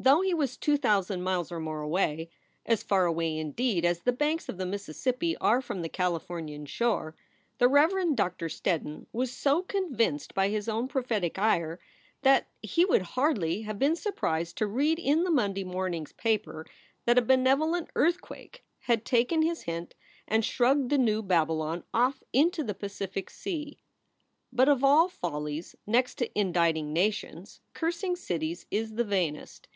[0.00, 2.28] Though he was two thousand miles or more away
[2.66, 7.16] as far away, indeed, as the banks of the Mississippi are from the Californian shore
[7.56, 11.80] the Reverend Doctor Steddon was so convinced by his own prophetic ire
[12.20, 16.66] that he would hardly have been surprised to read in the Monday morning s paper
[17.06, 19.94] that a benevolent earthquake had taken his hint
[20.28, 23.78] and shrugged the new Babylon off into the Pacific sea.
[24.52, 29.66] But of all follies, next to indicting nations, cursing cities is the vainest.